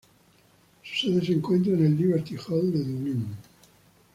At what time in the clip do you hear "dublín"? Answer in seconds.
2.83-3.35